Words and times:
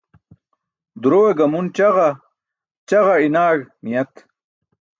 Durowe 1.01 1.31
gamun 1.39 1.67
ćaġa, 1.75 2.09
ćaġa 2.89 3.15
iṅaẏ 3.25 3.57
niyat 3.83 4.13